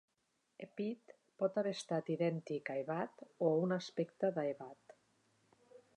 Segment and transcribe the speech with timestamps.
[0.65, 1.13] Hepit
[1.43, 5.01] pot haver estat idèntic a Hebat o un aspecte de Hebat.